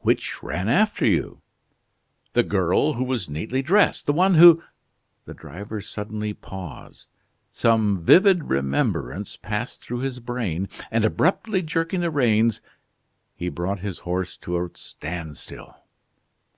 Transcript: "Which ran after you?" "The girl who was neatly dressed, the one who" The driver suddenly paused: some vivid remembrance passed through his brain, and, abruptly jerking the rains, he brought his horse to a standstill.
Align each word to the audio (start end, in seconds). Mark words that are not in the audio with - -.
"Which 0.00 0.42
ran 0.42 0.68
after 0.68 1.06
you?" 1.06 1.40
"The 2.34 2.42
girl 2.42 2.92
who 2.92 3.04
was 3.04 3.30
neatly 3.30 3.62
dressed, 3.62 4.04
the 4.04 4.12
one 4.12 4.34
who" 4.34 4.62
The 5.24 5.32
driver 5.32 5.80
suddenly 5.80 6.34
paused: 6.34 7.06
some 7.50 7.98
vivid 8.04 8.50
remembrance 8.50 9.38
passed 9.38 9.82
through 9.82 10.00
his 10.00 10.20
brain, 10.20 10.68
and, 10.90 11.06
abruptly 11.06 11.62
jerking 11.62 12.00
the 12.02 12.10
rains, 12.10 12.60
he 13.34 13.48
brought 13.48 13.80
his 13.80 14.00
horse 14.00 14.36
to 14.36 14.62
a 14.62 14.68
standstill. 14.74 15.74